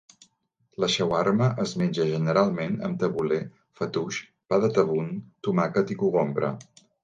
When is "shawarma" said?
0.93-1.49